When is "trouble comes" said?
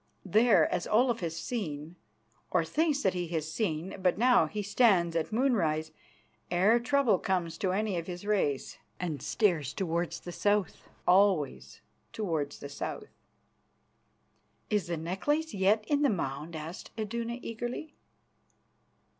6.79-7.55